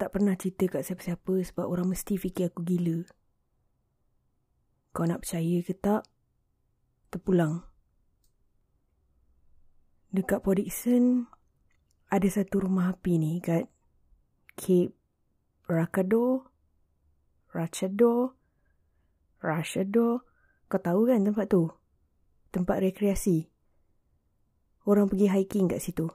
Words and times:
tak 0.00 0.16
pernah 0.16 0.32
cerita 0.32 0.64
kat 0.64 0.88
siapa-siapa 0.88 1.44
sebab 1.52 1.68
orang 1.68 1.92
mesti 1.92 2.16
fikir 2.16 2.48
aku 2.48 2.64
gila. 2.64 3.04
Kau 4.96 5.04
nak 5.04 5.20
percaya 5.20 5.60
ke 5.60 5.76
tak? 5.76 6.08
Terpulang. 7.12 7.60
Dekat 10.08 10.40
Port 10.40 10.56
Dixon, 10.56 11.28
ada 12.08 12.24
satu 12.32 12.64
rumah 12.64 12.96
api 12.96 13.20
ni 13.20 13.44
kat 13.44 13.68
Cape 14.56 14.96
Rakado, 15.68 16.48
Rachado, 17.52 18.34
Rachado. 19.44 20.24
Kau 20.66 20.80
tahu 20.80 21.12
kan 21.12 21.28
tempat 21.28 21.46
tu? 21.52 21.68
Tempat 22.50 22.82
rekreasi. 22.82 23.52
Orang 24.88 25.12
pergi 25.12 25.28
hiking 25.28 25.68
kat 25.68 25.84
situ. 25.84 26.08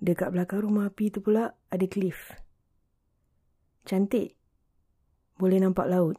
Dekat 0.00 0.32
belakang 0.32 0.64
rumah 0.64 0.88
api 0.88 1.12
tu 1.12 1.20
pula 1.20 1.52
ada 1.68 1.84
cliff. 1.84 2.32
Cantik. 3.84 4.32
Boleh 5.36 5.60
nampak 5.60 5.84
laut. 5.92 6.16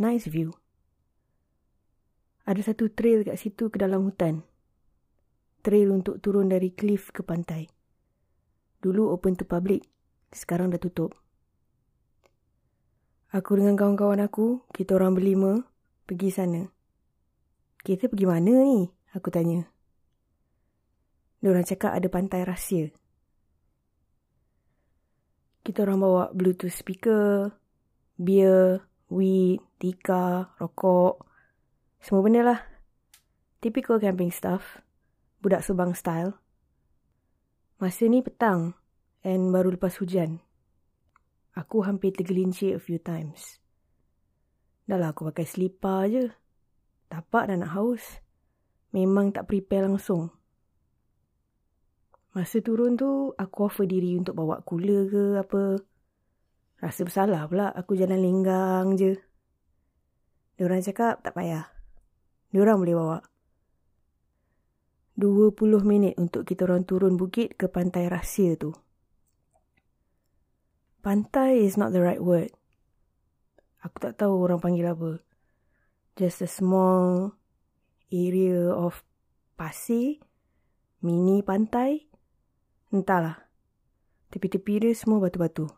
Nice 0.00 0.24
view. 0.24 0.56
Ada 2.48 2.72
satu 2.72 2.88
trail 2.88 3.20
kat 3.28 3.36
situ 3.36 3.68
ke 3.68 3.76
dalam 3.76 4.08
hutan. 4.08 4.40
Trail 5.60 5.92
untuk 5.92 6.24
turun 6.24 6.48
dari 6.48 6.72
cliff 6.72 7.12
ke 7.12 7.20
pantai. 7.20 7.68
Dulu 8.80 9.12
open 9.12 9.36
to 9.36 9.44
public. 9.44 9.84
Sekarang 10.32 10.72
dah 10.72 10.80
tutup. 10.80 11.12
Aku 13.36 13.54
dengan 13.60 13.76
kawan-kawan 13.76 14.24
aku, 14.24 14.64
kita 14.72 14.96
orang 14.96 15.14
berlima, 15.14 15.62
pergi 16.08 16.32
sana. 16.32 16.66
Kita 17.84 18.08
pergi 18.08 18.26
mana 18.26 18.64
ni? 18.64 18.88
Aku 19.12 19.28
tanya. 19.28 19.68
Diorang 21.38 21.68
cakap 21.68 21.94
ada 21.94 22.08
pantai 22.08 22.42
rahsia. 22.42 22.99
Kita 25.70 25.86
orang 25.86 26.02
bawa 26.02 26.24
bluetooth 26.34 26.74
speaker, 26.74 27.54
beer, 28.18 28.82
weed, 29.06 29.62
tika, 29.78 30.50
rokok, 30.58 31.22
semua 32.02 32.26
benda 32.26 32.42
lah. 32.42 32.58
Typical 33.62 34.02
camping 34.02 34.34
stuff. 34.34 34.82
Budak 35.38 35.62
subang 35.62 35.94
style. 35.94 36.34
Masa 37.78 38.10
ni 38.10 38.18
petang 38.18 38.74
and 39.22 39.54
baru 39.54 39.78
lepas 39.78 39.94
hujan. 40.02 40.42
Aku 41.54 41.86
hampir 41.86 42.18
tergelincir 42.18 42.74
a 42.74 42.82
few 42.82 42.98
times. 42.98 43.62
Dah 44.90 44.98
lah 44.98 45.14
aku 45.14 45.30
pakai 45.30 45.46
selipar 45.46 46.10
je. 46.10 46.34
Tapak 47.06 47.46
dah 47.46 47.54
nak 47.54 47.78
haus. 47.78 48.18
Memang 48.90 49.30
tak 49.30 49.46
prepare 49.46 49.86
langsung. 49.86 50.34
Masa 52.30 52.62
turun 52.62 52.94
tu, 52.94 53.34
aku 53.34 53.66
offer 53.66 53.90
diri 53.90 54.14
untuk 54.14 54.38
bawa 54.38 54.62
cooler 54.62 55.10
ke 55.10 55.24
apa. 55.42 55.82
Rasa 56.78 57.00
bersalah 57.02 57.44
pula 57.50 57.74
aku 57.74 57.98
jalan 57.98 58.22
lenggang 58.22 58.94
je. 58.94 59.18
Diorang 60.54 60.84
cakap 60.84 61.26
tak 61.26 61.34
payah. 61.34 61.66
Diorang 62.54 62.78
boleh 62.78 62.96
bawa. 62.96 63.18
20 65.18 65.56
minit 65.84 66.14
untuk 66.16 66.46
kita 66.46 66.64
orang 66.64 66.86
turun 66.86 67.18
bukit 67.18 67.58
ke 67.58 67.66
pantai 67.68 68.06
rahsia 68.08 68.56
tu. 68.56 68.72
Pantai 71.00 71.64
is 71.64 71.80
not 71.80 71.96
the 71.96 72.00
right 72.00 72.20
word. 72.20 72.52
Aku 73.80 73.96
tak 73.98 74.20
tahu 74.20 74.44
orang 74.44 74.60
panggil 74.60 74.92
apa. 74.92 75.20
Just 76.14 76.44
a 76.44 76.48
small 76.48 77.32
area 78.12 78.68
of 78.68 79.00
pasir, 79.56 80.20
mini 81.00 81.40
pantai. 81.40 82.09
Entahlah. 82.90 83.46
Tepi-tepi 84.34 84.82
dia 84.82 84.90
semua 84.98 85.22
batu-batu. 85.22 85.70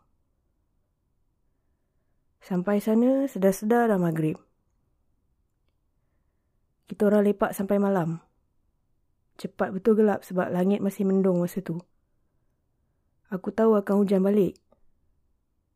Sampai 2.41 2.81
sana, 2.81 3.29
sedar-sedar 3.29 3.85
dah 3.85 4.01
maghrib. 4.01 4.41
Kita 6.89 7.05
orang 7.05 7.29
lepak 7.29 7.53
sampai 7.53 7.77
malam. 7.77 8.17
Cepat 9.37 9.77
betul 9.77 10.01
gelap 10.01 10.25
sebab 10.25 10.49
langit 10.49 10.81
masih 10.81 11.05
mendung 11.05 11.37
masa 11.37 11.61
tu. 11.61 11.77
Aku 13.29 13.53
tahu 13.53 13.77
akan 13.77 14.01
hujan 14.01 14.25
balik. 14.25 14.57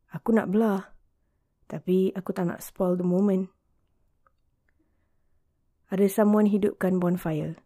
Aku 0.10 0.34
nak 0.34 0.50
belah. 0.50 0.90
Tapi 1.70 2.18
aku 2.18 2.34
tak 2.34 2.50
nak 2.50 2.66
spoil 2.66 2.98
the 2.98 3.06
moment. 3.06 3.54
Ada 5.94 6.10
someone 6.10 6.50
hidupkan 6.50 6.98
bonfire. 6.98 7.62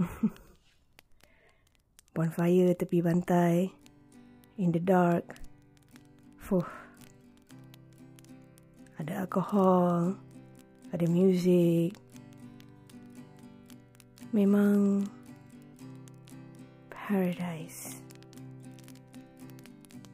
bonfire 2.18 2.74
tepi 2.74 2.98
pantai. 2.98 3.70
In 4.58 4.74
the 4.74 4.82
dark. 4.82 5.38
Fuh. 6.42 6.66
Ada 8.98 9.22
alkohol. 9.22 10.18
Ada 10.90 11.06
music. 11.06 11.94
Memang 14.34 15.06
paradise. 16.90 18.02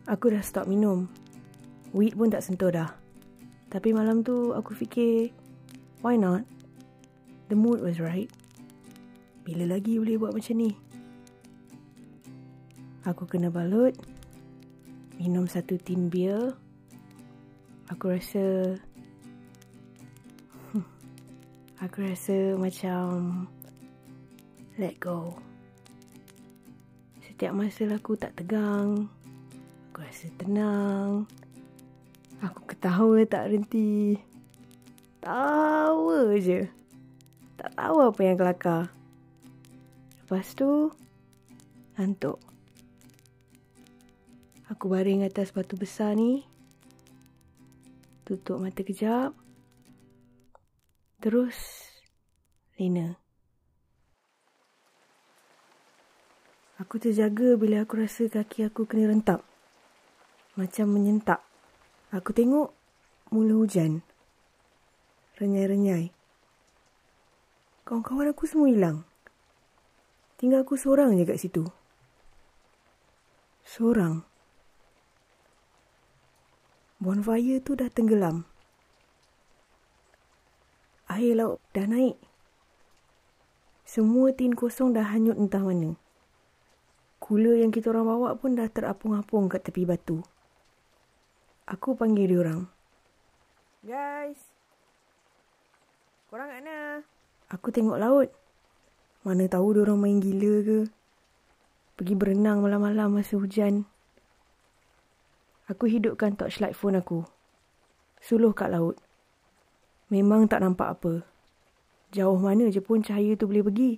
Aku 0.04 0.28
dah 0.28 0.44
stop 0.44 0.68
minum. 0.68 1.08
Weed 1.96 2.20
pun 2.20 2.28
tak 2.28 2.44
sentuh 2.44 2.68
dah. 2.68 2.92
Tapi 3.72 3.96
malam 3.96 4.20
tu 4.20 4.52
aku 4.52 4.76
fikir, 4.76 5.32
why 6.04 6.20
not? 6.20 6.44
The 7.48 7.56
mood 7.56 7.80
was 7.80 7.96
right. 7.96 8.28
Bila 9.48 9.72
lagi 9.72 9.96
boleh 9.96 10.20
buat 10.20 10.36
macam 10.36 10.60
ni? 10.60 10.83
Aku 13.04 13.28
kena 13.28 13.52
balut. 13.52 13.92
Minum 15.20 15.44
satu 15.44 15.76
tin 15.76 16.08
beer. 16.08 16.56
Aku 17.92 18.16
rasa... 18.16 18.76
Aku 21.84 22.00
rasa 22.00 22.56
macam 22.56 23.44
let 24.80 24.96
go. 24.96 25.36
Setiap 27.28 27.52
masa 27.52 27.84
aku 27.92 28.16
tak 28.16 28.32
tegang, 28.40 29.10
aku 29.90 29.98
rasa 30.00 30.32
tenang. 30.40 31.28
Aku 32.40 32.64
ketawa 32.64 33.20
tak 33.28 33.52
berhenti. 33.52 34.16
Tawa 35.20 36.40
je. 36.40 36.72
Tak 37.60 37.70
tahu 37.76 37.96
apa 38.00 38.20
yang 38.24 38.36
kelakar. 38.40 38.82
Lepas 40.24 40.56
tu, 40.56 40.88
ngantuk. 42.00 42.53
Aku 44.72 44.88
baring 44.88 45.20
atas 45.28 45.52
batu 45.52 45.76
besar 45.76 46.16
ni. 46.16 46.40
Tutup 48.24 48.56
mata 48.56 48.80
kejap. 48.80 49.36
Terus, 51.20 51.56
lena. 52.80 53.20
Aku 56.80 56.96
terjaga 56.96 57.60
bila 57.60 57.84
aku 57.84 58.00
rasa 58.00 58.24
kaki 58.24 58.64
aku 58.64 58.88
kena 58.88 59.12
rentap. 59.12 59.44
Macam 60.56 60.96
menyentak. 60.96 61.44
Aku 62.08 62.32
tengok 62.32 62.72
mula 63.28 63.60
hujan. 63.60 64.00
Renyai-renyai. 65.36 66.08
Kawan-kawan 67.84 68.32
aku 68.32 68.48
semua 68.48 68.72
hilang. 68.72 69.04
Tinggal 70.40 70.64
aku 70.64 70.80
seorang 70.80 71.12
je 71.20 71.28
kat 71.28 71.36
situ. 71.36 71.68
Seorang. 73.68 74.33
Bonfire 77.04 77.60
tu 77.60 77.76
dah 77.76 77.92
tenggelam. 77.92 78.48
Air 81.12 81.36
laut 81.36 81.60
dah 81.76 81.84
naik. 81.84 82.16
Semua 83.84 84.32
tin 84.32 84.56
kosong 84.56 84.96
dah 84.96 85.12
hanyut 85.12 85.36
entah 85.36 85.60
mana. 85.60 86.00
Kula 87.20 87.60
yang 87.60 87.68
kita 87.68 87.92
orang 87.92 88.08
bawa 88.08 88.40
pun 88.40 88.56
dah 88.56 88.72
terapung-apung 88.72 89.52
kat 89.52 89.68
tepi 89.68 89.84
batu. 89.84 90.24
Aku 91.68 91.92
panggil 91.92 92.24
dia 92.24 92.40
orang. 92.40 92.72
Guys. 93.84 94.40
Korang 96.32 96.48
kat 96.48 96.64
mana? 96.64 97.04
Aku 97.52 97.68
tengok 97.68 98.00
laut. 98.00 98.32
Mana 99.28 99.44
tahu 99.44 99.76
dia 99.76 99.84
orang 99.84 100.00
main 100.00 100.24
gila 100.24 100.54
ke. 100.64 100.80
Pergi 102.00 102.16
berenang 102.16 102.64
malam-malam 102.64 103.20
masa 103.20 103.36
hujan. 103.36 103.84
Aku 105.64 105.88
hidupkan 105.88 106.36
torchlight 106.36 106.76
phone 106.76 107.00
aku. 107.00 107.24
Suluh 108.20 108.52
kat 108.52 108.68
laut. 108.68 109.00
Memang 110.12 110.44
tak 110.44 110.60
nampak 110.60 111.00
apa. 111.00 111.24
Jauh 112.12 112.36
mana 112.36 112.68
je 112.68 112.84
pun 112.84 113.00
cahaya 113.00 113.32
tu 113.32 113.48
boleh 113.48 113.64
pergi. 113.64 113.92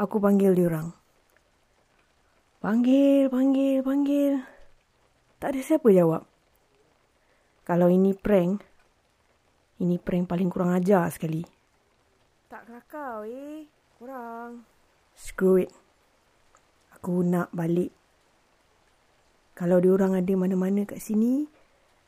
Aku 0.00 0.16
panggil 0.16 0.56
dia 0.56 0.72
orang. 0.72 0.96
Panggil, 2.64 3.28
panggil, 3.28 3.84
panggil. 3.84 4.32
Tak 5.36 5.52
ada 5.52 5.60
siapa 5.60 5.88
jawab. 5.92 6.24
Kalau 7.68 7.92
ini 7.92 8.16
prank, 8.16 8.64
ini 9.84 10.00
prank 10.00 10.28
paling 10.28 10.48
kurang 10.48 10.72
ajar 10.72 11.08
sekali. 11.12 11.44
Tak 12.48 12.68
kelakar, 12.68 13.28
eh. 13.28 13.68
Kurang. 14.00 14.64
Screw 15.12 15.60
it. 15.60 15.72
Aku 16.96 17.20
nak 17.20 17.52
balik. 17.52 17.99
Kalau 19.60 19.76
diorang 19.76 20.16
ada 20.16 20.32
mana-mana 20.40 20.88
kat 20.88 21.04
sini, 21.04 21.44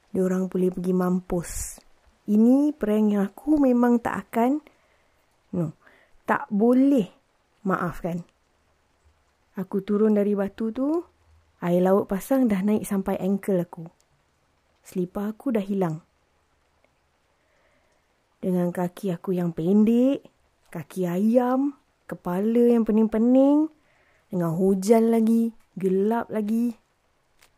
diorang 0.08 0.48
boleh 0.48 0.72
pergi 0.72 0.96
mampus. 0.96 1.76
Ini 2.32 2.72
prank 2.72 3.12
yang 3.12 3.28
aku 3.28 3.60
memang 3.60 4.00
tak 4.00 4.24
akan, 4.24 4.56
no, 5.52 5.76
tak 6.24 6.48
boleh 6.48 7.12
maafkan. 7.68 8.24
Aku 9.60 9.84
turun 9.84 10.16
dari 10.16 10.32
batu 10.32 10.72
tu, 10.72 11.04
air 11.60 11.84
laut 11.84 12.08
pasang 12.08 12.48
dah 12.48 12.64
naik 12.64 12.88
sampai 12.88 13.20
ankle 13.20 13.60
aku. 13.60 13.84
Selipar 14.80 15.36
aku 15.36 15.52
dah 15.52 15.60
hilang. 15.60 16.00
Dengan 18.40 18.72
kaki 18.72 19.12
aku 19.12 19.36
yang 19.36 19.52
pendek, 19.52 20.24
kaki 20.72 21.04
ayam, 21.04 21.76
kepala 22.08 22.72
yang 22.72 22.88
pening-pening, 22.88 23.68
dengan 24.32 24.56
hujan 24.56 25.12
lagi, 25.12 25.52
gelap 25.76 26.32
lagi, 26.32 26.80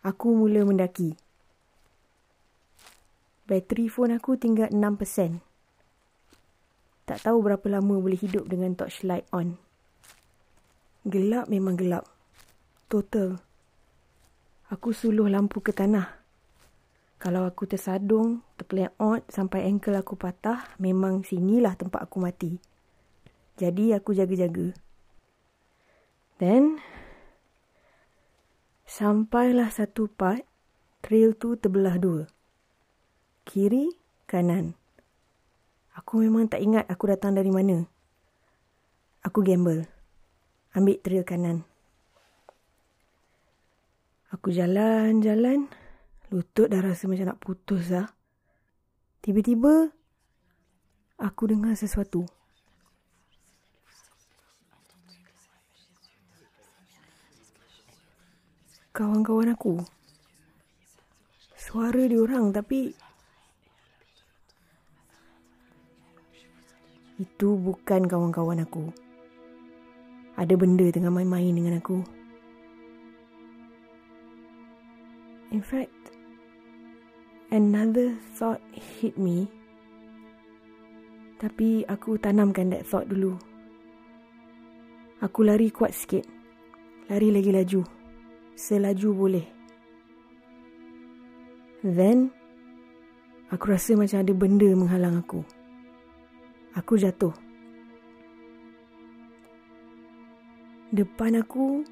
aku 0.05 0.37
mula 0.37 0.69
mendaki. 0.69 1.17
Bateri 3.49 3.89
phone 3.89 4.21
aku 4.21 4.37
tinggal 4.37 4.69
6%. 4.69 5.41
Tak 7.05 7.19
tahu 7.25 7.41
berapa 7.45 7.67
lama 7.69 8.01
boleh 8.01 8.17
hidup 8.17 8.49
dengan 8.49 8.77
torchlight 8.77 9.25
on. 9.33 9.56
Gelap 11.05 11.49
memang 11.49 11.77
gelap. 11.77 12.09
Total. 12.89 13.37
Aku 14.73 14.97
suluh 14.97 15.29
lampu 15.29 15.61
ke 15.61 15.73
tanah. 15.73 16.21
Kalau 17.21 17.49
aku 17.49 17.69
tersadung, 17.69 18.45
terpeleot 18.61 19.25
sampai 19.29 19.69
ankle 19.69 19.97
aku 19.97 20.17
patah, 20.17 20.65
memang 20.81 21.25
sinilah 21.25 21.77
tempat 21.77 22.09
aku 22.09 22.21
mati. 22.21 22.61
Jadi 23.56 23.93
aku 23.97 24.17
jaga-jaga. 24.17 24.73
Then, 26.41 26.81
sampailah 28.94 29.75
satu 29.75 30.06
part, 30.06 30.46
trail 31.02 31.35
tu 31.35 31.58
terbelah 31.58 31.99
dua. 31.99 32.31
Kiri, 33.43 33.91
kanan. 34.31 34.79
Aku 35.99 36.23
memang 36.23 36.46
tak 36.46 36.62
ingat 36.62 36.87
aku 36.87 37.11
datang 37.11 37.35
dari 37.35 37.50
mana. 37.50 37.91
Aku 39.26 39.43
gamble 39.43 39.91
ambil 40.79 41.02
trail 41.02 41.26
kanan. 41.26 41.67
Aku 44.31 44.55
jalan-jalan, 44.55 45.67
lutut 46.31 46.70
dah 46.70 46.79
rasa 46.79 47.11
macam 47.11 47.35
nak 47.35 47.43
putus 47.43 47.91
lah. 47.91 48.14
Tiba-tiba, 49.26 49.91
aku 51.19 51.43
dengar 51.50 51.75
sesuatu. 51.75 52.31
Kawan-kawan 58.94 59.50
aku. 59.50 59.82
Suara 61.58 62.06
dia 62.06 62.23
orang 62.23 62.55
tapi... 62.55 62.94
Itu 67.19 67.58
bukan 67.58 68.06
kawan-kawan 68.06 68.62
aku 68.62 69.05
ada 70.35 70.55
benda 70.58 70.87
tengah 70.91 71.14
main-main 71.14 71.55
dengan 71.55 71.79
aku. 71.79 72.02
In 75.55 75.62
fact, 75.62 75.94
another 77.55 78.19
thought 78.35 78.58
hit 78.75 79.14
me. 79.14 79.46
Tapi 81.38 81.87
aku 81.87 82.19
tanamkan 82.19 82.75
that 82.75 82.82
thought 82.82 83.06
dulu. 83.06 83.38
Aku 85.23 85.46
lari 85.46 85.70
kuat 85.70 85.94
sikit. 85.94 86.26
Lari 87.06 87.31
lagi 87.31 87.55
laju. 87.55 88.04
Selaju 88.55 89.09
boleh. 89.15 89.47
Then, 91.85 92.33
aku 93.51 93.75
rasa 93.75 93.99
macam 93.99 94.23
ada 94.23 94.33
benda 94.33 94.71
menghalang 94.73 95.21
aku. 95.21 95.45
Aku 96.75 96.97
jatuh. 96.97 97.35
depan 100.95 101.43
aku 101.43 101.83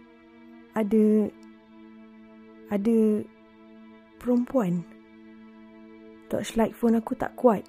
ada 0.79 1.27
ada 2.71 2.97
perempuan. 4.23 4.87
Torchlight 6.31 6.73
phone 6.79 6.97
aku 7.03 7.19
tak 7.19 7.35
kuat. 7.35 7.67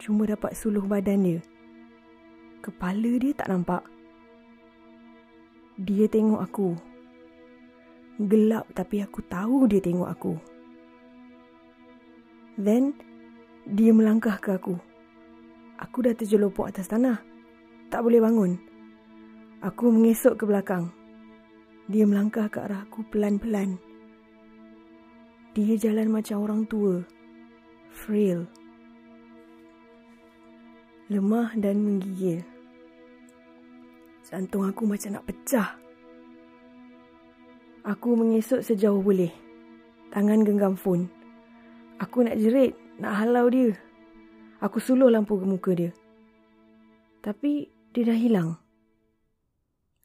Cuma 0.00 0.24
dapat 0.24 0.56
suluh 0.56 0.82
badan 0.88 1.22
dia. 1.22 1.40
Kepala 2.64 3.12
dia 3.20 3.36
tak 3.36 3.52
nampak. 3.52 3.84
Dia 5.76 6.08
tengok 6.08 6.40
aku. 6.40 6.68
Gelap 8.20 8.68
tapi 8.76 9.00
aku 9.00 9.24
tahu 9.24 9.64
dia 9.64 9.80
tengok 9.80 10.08
aku. 10.12 10.36
Then, 12.60 12.92
dia 13.64 13.96
melangkah 13.96 14.36
ke 14.36 14.60
aku. 14.60 14.76
Aku 15.80 16.04
dah 16.04 16.12
terjelupuk 16.12 16.68
atas 16.68 16.92
tanah. 16.92 17.16
Tak 17.88 18.04
boleh 18.04 18.20
bangun. 18.20 18.60
Aku 19.64 19.88
mengesok 19.88 20.36
ke 20.36 20.44
belakang. 20.44 20.92
Dia 21.88 22.04
melangkah 22.04 22.52
ke 22.52 22.60
arah 22.60 22.84
aku 22.84 23.00
pelan-pelan. 23.08 23.80
Dia 25.56 25.80
jalan 25.80 26.12
macam 26.12 26.44
orang 26.44 26.68
tua. 26.68 27.00
Frail. 27.88 28.44
Lemah 31.08 31.56
dan 31.56 31.80
menggigil. 31.80 32.44
Jantung 34.28 34.68
aku 34.68 34.84
macam 34.84 35.16
nak 35.16 35.24
pecah. 35.24 35.79
Aku 37.80 38.12
mengesok 38.12 38.60
sejauh 38.60 39.00
boleh. 39.00 39.32
Tangan 40.12 40.44
genggam 40.44 40.76
phone. 40.76 41.08
Aku 41.96 42.20
nak 42.20 42.36
jerit, 42.36 42.76
nak 43.00 43.24
halau 43.24 43.48
dia. 43.48 43.72
Aku 44.60 44.76
suluh 44.76 45.08
lampu 45.08 45.40
ke 45.40 45.46
muka 45.48 45.72
dia. 45.72 45.90
Tapi 47.24 47.72
dia 47.96 48.04
dah 48.04 48.18
hilang. 48.20 48.60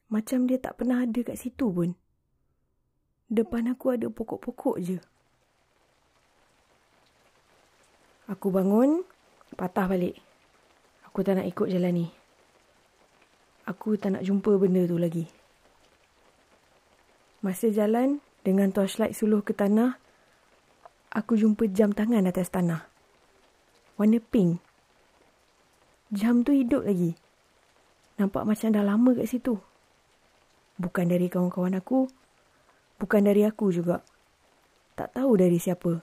Macam 0.07 0.47
dia 0.47 0.55
tak 0.55 0.79
pernah 0.79 1.03
ada 1.03 1.19
kat 1.19 1.35
situ 1.35 1.67
pun. 1.67 1.91
Depan 3.27 3.67
aku 3.67 3.91
ada 3.91 4.07
pokok-pokok 4.07 4.77
je. 4.79 4.97
Aku 8.31 8.55
bangun, 8.55 9.03
patah 9.59 9.91
balik. 9.91 10.15
Aku 11.11 11.27
tak 11.27 11.43
nak 11.43 11.47
ikut 11.51 11.67
jalan 11.67 11.91
ni. 11.91 12.07
Aku 13.67 13.99
tak 13.99 14.15
nak 14.15 14.23
jumpa 14.23 14.55
benda 14.55 14.87
tu 14.87 14.95
lagi. 14.95 15.27
Masa 17.45 17.69
jalan, 17.69 18.25
dengan 18.41 18.73
torchlight 18.73 19.13
suluh 19.13 19.45
ke 19.45 19.53
tanah, 19.53 20.01
aku 21.13 21.37
jumpa 21.37 21.69
jam 21.69 21.93
tangan 21.93 22.25
atas 22.25 22.49
tanah. 22.49 22.89
Warna 24.01 24.17
pink. 24.17 24.57
Jam 26.09 26.41
tu 26.41 26.57
hidup 26.57 26.89
lagi. 26.89 27.13
Nampak 28.17 28.49
macam 28.49 28.73
dah 28.73 28.81
lama 28.81 29.13
kat 29.13 29.29
situ. 29.29 29.61
Bukan 30.81 31.05
dari 31.05 31.29
kawan-kawan 31.29 31.77
aku. 31.77 32.09
Bukan 32.97 33.21
dari 33.29 33.45
aku 33.45 33.69
juga. 33.69 34.01
Tak 34.97 35.13
tahu 35.13 35.37
dari 35.37 35.61
siapa. 35.61 36.01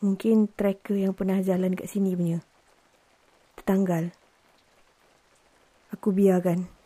Mungkin 0.00 0.56
tracker 0.56 1.04
yang 1.04 1.12
pernah 1.12 1.44
jalan 1.44 1.76
kat 1.76 1.84
sini 1.84 2.16
punya. 2.16 2.40
Tertanggal. 3.60 4.08
Aku 5.92 6.16
biarkan. 6.16 6.79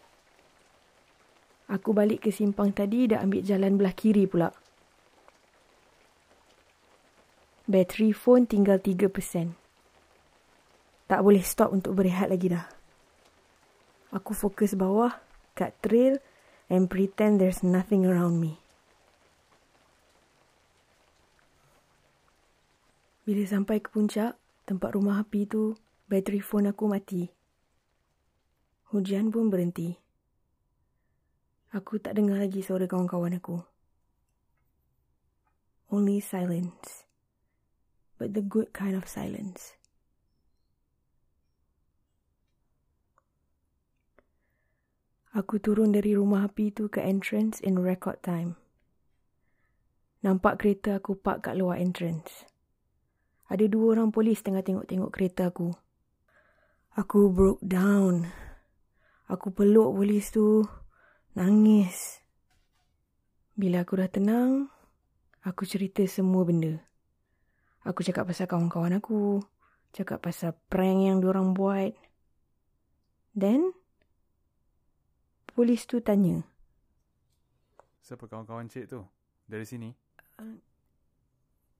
Aku 1.65 1.97
balik 1.97 2.29
ke 2.29 2.31
simpang 2.31 2.77
tadi 2.77 3.09
dah 3.09 3.25
ambil 3.25 3.41
jalan 3.41 3.81
belah 3.81 3.97
kiri 3.97 4.29
pula. 4.29 4.53
Bateri 7.65 8.13
phone 8.13 8.45
tinggal 8.45 8.77
3%. 8.77 9.09
Tak 11.09 11.21
boleh 11.25 11.41
stop 11.41 11.73
untuk 11.73 11.97
berehat 11.97 12.29
lagi 12.29 12.53
dah. 12.53 12.69
Aku 14.13 14.37
fokus 14.37 14.77
bawah, 14.77 15.17
kat 15.57 15.73
trail, 15.81 16.21
and 16.69 16.93
pretend 16.93 17.41
there's 17.41 17.65
nothing 17.65 18.05
around 18.05 18.37
me. 18.37 18.61
Bila 23.25 23.41
sampai 23.49 23.81
ke 23.81 23.89
puncak, 23.89 24.37
tempat 24.69 24.93
rumah 24.93 25.25
api 25.25 25.49
tu, 25.49 25.73
bateri 26.13 26.45
phone 26.45 26.69
aku 26.69 26.85
mati. 26.85 27.25
Hujan 28.93 29.33
pun 29.33 29.49
berhenti. 29.49 30.04
Aku 31.75 31.99
tak 31.99 32.15
dengar 32.15 32.39
lagi 32.39 32.63
suara 32.63 32.87
kawan-kawan 32.87 33.35
aku. 33.35 33.59
Only 35.91 36.23
silence. 36.23 37.03
But 38.15 38.31
the 38.31 38.47
good 38.47 38.71
kind 38.71 38.95
of 38.95 39.11
silence. 39.11 39.75
Aku 45.35 45.59
turun 45.59 45.91
dari 45.91 46.15
rumah 46.15 46.47
api 46.47 46.71
tu 46.71 46.87
ke 46.87 47.03
entrance 47.03 47.59
in 47.59 47.83
record 47.83 48.23
time. 48.23 48.55
Nampak 50.23 50.63
kereta 50.63 51.03
aku 51.03 51.19
park 51.19 51.51
kat 51.51 51.59
luar 51.59 51.83
entrance. 51.83 52.47
Ada 53.51 53.67
dua 53.67 53.99
orang 53.99 54.15
polis 54.15 54.39
tengah 54.47 54.63
tengok-tengok 54.63 55.11
kereta 55.11 55.51
aku. 55.51 55.75
Aku 56.95 57.35
broke 57.35 57.67
down. 57.67 58.31
Aku 59.27 59.51
peluk 59.51 59.91
polis 59.99 60.31
tu. 60.31 60.63
Nangis. 61.35 62.23
Bila 63.59 63.83
aku 63.83 63.99
dah 63.99 64.07
tenang, 64.07 64.71
aku 65.43 65.67
cerita 65.67 66.07
semua 66.07 66.47
benda. 66.47 66.79
Aku 67.83 68.07
cakap 68.07 68.31
pasal 68.31 68.47
kawan-kawan 68.47 69.03
aku, 69.03 69.43
cakap 69.91 70.23
pasal 70.23 70.55
prank 70.71 71.11
yang 71.11 71.19
diorang 71.19 71.51
buat. 71.51 71.91
Then, 73.35 73.75
polis 75.51 75.91
tu 75.91 75.99
tanya. 75.99 76.47
Siapa 77.99 78.31
kawan-kawan 78.31 78.71
cik 78.71 78.95
tu? 78.95 79.03
Dari 79.51 79.67
sini? 79.67 79.91
Uh, 80.39 80.55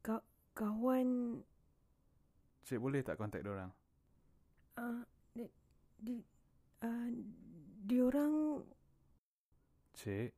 ka- 0.03 0.27
kawan... 0.59 1.39
Cik 2.67 2.83
boleh 2.83 3.07
tak 3.07 3.23
kontak 3.23 3.47
diorang? 3.47 3.71
Uh, 4.75 5.07
di, 5.31 5.47
di, 6.03 6.19
uh, 6.83 7.09
diorang... 7.87 8.67
Cik, 9.95 10.35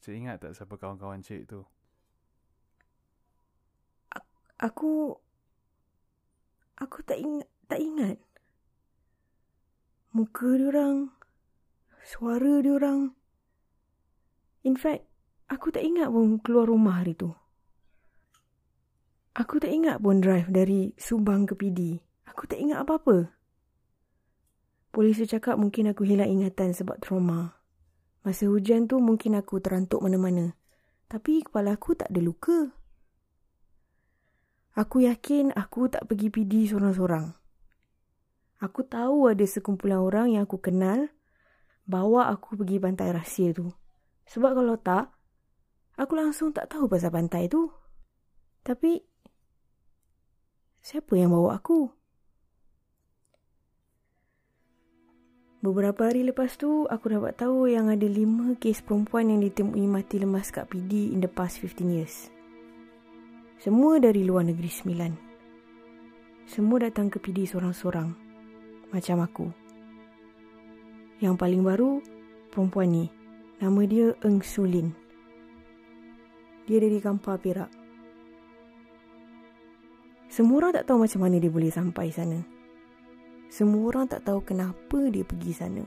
Cik 0.00 0.14
ingat 0.14 0.40
tak 0.40 0.56
siapa 0.56 0.74
kawan-kawan 0.80 1.20
cik 1.20 1.44
tu? 1.50 1.60
Aku... 4.58 5.14
Aku 6.78 6.98
tak 7.06 7.18
ingat. 7.22 7.46
Tak 7.70 7.78
ingat. 7.78 8.16
Muka 10.10 10.56
diorang. 10.58 11.14
Suara 12.02 12.64
diorang. 12.64 13.14
In 14.66 14.74
fact, 14.74 15.06
aku 15.46 15.70
tak 15.70 15.86
ingat 15.86 16.10
pun 16.10 16.40
keluar 16.42 16.66
rumah 16.66 17.02
hari 17.02 17.14
tu. 17.14 17.30
Aku 19.38 19.62
tak 19.62 19.70
ingat 19.70 20.02
pun 20.02 20.18
drive 20.18 20.50
dari 20.50 20.90
Subang 20.98 21.46
ke 21.46 21.54
PD. 21.54 22.02
Aku 22.26 22.50
tak 22.50 22.58
ingat 22.58 22.82
apa-apa. 22.82 23.30
Polis 24.90 25.20
tu 25.20 25.26
cakap 25.28 25.54
mungkin 25.54 25.94
aku 25.94 26.02
hilang 26.02 26.26
ingatan 26.26 26.74
sebab 26.74 26.98
trauma. 26.98 27.57
Masa 28.26 28.50
hujan 28.50 28.90
tu 28.90 28.98
mungkin 28.98 29.38
aku 29.38 29.62
terantuk 29.62 30.02
mana-mana. 30.02 30.58
Tapi 31.08 31.46
kepala 31.46 31.78
aku 31.78 31.96
tak 31.96 32.10
ada 32.10 32.20
luka. 32.20 32.74
Aku 34.78 35.02
yakin 35.02 35.50
aku 35.58 35.90
tak 35.90 36.06
pergi 36.06 36.30
PD 36.30 36.70
seorang-seorang. 36.70 37.34
Aku 38.58 38.82
tahu 38.86 39.30
ada 39.30 39.46
sekumpulan 39.46 40.02
orang 40.02 40.34
yang 40.34 40.46
aku 40.46 40.58
kenal 40.58 41.10
bawa 41.86 42.28
aku 42.30 42.58
pergi 42.58 42.82
pantai 42.82 43.14
rahsia 43.14 43.54
tu. 43.54 43.70
Sebab 44.28 44.54
kalau 44.54 44.76
tak, 44.76 45.14
aku 45.96 46.12
langsung 46.18 46.52
tak 46.52 46.68
tahu 46.68 46.84
pasal 46.84 47.08
pantai 47.08 47.48
tu. 47.48 47.72
Tapi, 48.60 49.00
siapa 50.84 51.16
yang 51.16 51.32
bawa 51.32 51.56
aku? 51.56 51.88
Beberapa 55.58 56.06
hari 56.06 56.22
lepas 56.22 56.54
tu, 56.54 56.86
aku 56.86 57.10
dapat 57.10 57.34
tahu 57.34 57.66
yang 57.66 57.90
ada 57.90 58.06
lima 58.06 58.54
kes 58.62 58.78
perempuan 58.78 59.26
yang 59.26 59.42
ditemui 59.42 59.90
mati 59.90 60.22
lemas 60.22 60.54
kat 60.54 60.70
PD 60.70 61.10
in 61.10 61.18
the 61.18 61.26
past 61.26 61.58
15 61.58 61.98
years. 61.98 62.30
Semua 63.58 63.98
dari 63.98 64.22
luar 64.22 64.46
negeri 64.46 64.70
sembilan. 64.70 65.12
Semua 66.46 66.78
datang 66.78 67.10
ke 67.10 67.18
PD 67.18 67.42
seorang-seorang. 67.50 68.08
Macam 68.94 69.18
aku. 69.18 69.46
Yang 71.18 71.34
paling 71.34 71.62
baru, 71.66 72.06
perempuan 72.54 72.94
ni. 72.94 73.10
Nama 73.58 73.80
dia 73.90 74.14
Eng 74.22 74.38
Sulin. 74.46 74.94
Dia 76.70 76.78
dari 76.78 77.02
Kampar 77.02 77.42
Perak. 77.42 77.70
Semua 80.30 80.62
orang 80.62 80.78
tak 80.78 80.86
tahu 80.86 81.02
macam 81.02 81.20
mana 81.26 81.42
dia 81.42 81.50
boleh 81.50 81.74
sampai 81.74 82.14
sana. 82.14 82.57
Semua 83.48 83.88
orang 83.88 84.04
tak 84.04 84.28
tahu 84.28 84.44
kenapa 84.44 85.08
dia 85.08 85.24
pergi 85.24 85.52
sana. 85.56 85.84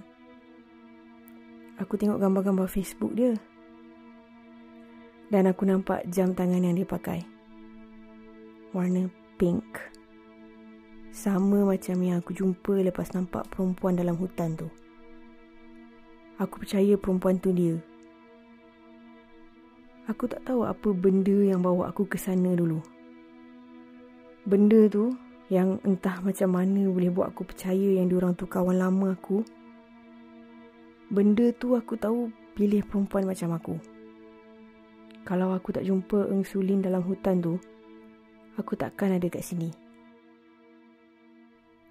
Aku 1.77 1.93
tengok 1.93 2.17
gambar-gambar 2.17 2.65
Facebook 2.65 3.13
dia. 3.13 3.37
Dan 5.29 5.45
aku 5.45 5.69
nampak 5.69 6.03
jam 6.09 6.33
tangan 6.33 6.65
yang 6.65 6.73
dia 6.73 6.89
pakai. 6.89 7.21
Warna 8.73 9.07
pink. 9.37 9.77
Sama 11.13 11.61
macam 11.63 11.97
yang 12.01 12.19
aku 12.19 12.33
jumpa 12.33 12.81
lepas 12.81 13.13
nampak 13.13 13.45
perempuan 13.53 13.93
dalam 13.93 14.17
hutan 14.17 14.57
tu. 14.57 14.67
Aku 16.41 16.57
percaya 16.65 16.97
perempuan 16.97 17.37
tu 17.37 17.53
dia. 17.53 17.77
Aku 20.09 20.25
tak 20.25 20.41
tahu 20.43 20.65
apa 20.65 20.89
benda 20.97 21.45
yang 21.45 21.61
bawa 21.61 21.93
aku 21.93 22.09
ke 22.09 22.17
sana 22.17 22.57
dulu. 22.57 22.81
Benda 24.49 24.89
tu 24.89 25.13
yang 25.51 25.83
entah 25.83 26.23
macam 26.23 26.55
mana 26.55 26.87
boleh 26.87 27.11
buat 27.11 27.35
aku 27.35 27.43
percaya 27.43 27.99
yang 27.99 28.07
diorang 28.07 28.39
tu 28.39 28.47
kawan 28.47 28.79
lama 28.79 29.19
aku. 29.19 29.43
Benda 31.11 31.51
tu 31.59 31.75
aku 31.75 31.99
tahu 31.99 32.31
pilih 32.55 32.79
perempuan 32.87 33.27
macam 33.27 33.59
aku. 33.59 33.75
Kalau 35.27 35.51
aku 35.51 35.75
tak 35.75 35.83
jumpa 35.83 36.31
Eng 36.31 36.47
Sulin 36.47 36.79
dalam 36.79 37.03
hutan 37.03 37.43
tu, 37.43 37.59
aku 38.55 38.79
takkan 38.79 39.11
ada 39.11 39.27
kat 39.27 39.43
sini. 39.43 39.75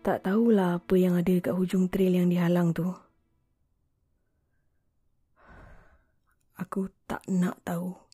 Tak 0.01 0.25
tahulah 0.25 0.81
apa 0.81 0.95
yang 0.97 1.21
ada 1.21 1.37
kat 1.45 1.53
hujung 1.53 1.93
trail 1.93 2.17
yang 2.17 2.33
dihalang 2.33 2.73
tu. 2.73 2.89
Aku 6.57 6.89
tak 7.05 7.21
nak 7.29 7.61
tahu. 7.61 8.10